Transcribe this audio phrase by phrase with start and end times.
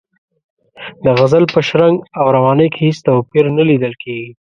[1.03, 4.29] د غزل په شرنګ او روانۍ کې هېڅ توپیر نه لیدل کیږي.